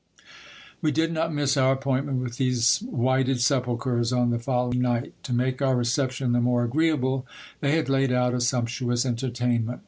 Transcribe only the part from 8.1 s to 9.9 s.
out a sumptuous entertainment.